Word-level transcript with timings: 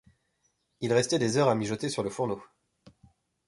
Il 0.79 0.93
restait 0.93 1.19
des 1.19 1.37
heures 1.37 1.47
à 1.49 1.53
mijoter 1.53 1.87
sur 1.87 2.01
le 2.01 2.09
fourneau. 2.09 2.41